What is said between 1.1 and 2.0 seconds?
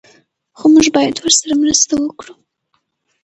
ورسره مرسته